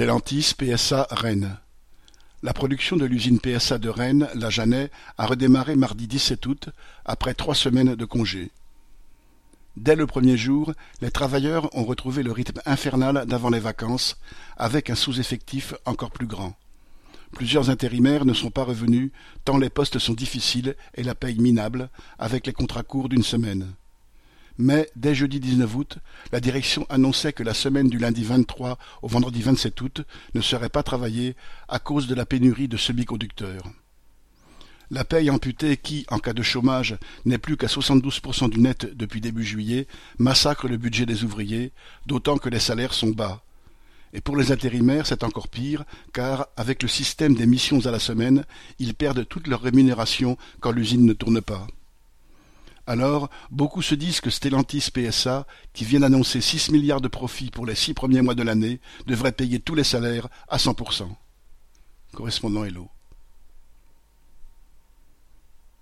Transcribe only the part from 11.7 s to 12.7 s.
ont retrouvé le rythme